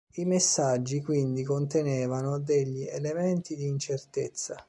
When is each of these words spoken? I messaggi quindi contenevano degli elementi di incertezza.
I 0.17 0.25
messaggi 0.25 0.99
quindi 1.03 1.43
contenevano 1.43 2.39
degli 2.39 2.87
elementi 2.87 3.55
di 3.55 3.67
incertezza. 3.67 4.59